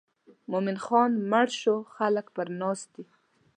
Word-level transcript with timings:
مومن 0.51 0.77
خان 0.85 1.11
مړ 1.31 1.47
شو 1.61 1.75
خلک 1.95 2.25
پر 2.35 2.47
ناست 2.61 2.87
دي. 2.95 3.05